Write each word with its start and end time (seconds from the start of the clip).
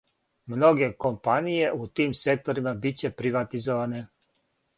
Многе 0.51 0.87
компаније 1.03 1.67
у 1.81 1.89
тим 1.99 2.15
секторима 2.21 2.75
биће 2.87 3.13
приватизоване. 3.21 4.03